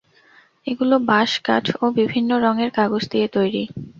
এগুলো 0.67 0.95
বাঁশ, 1.09 1.31
কাঠ 1.45 1.65
ও 1.77 1.95
বিভিন্ন 1.99 2.29
রঙের 2.45 2.69
কাগজ 2.77 3.03
দিয়ে 3.11 3.27
তৈরি। 3.35 3.63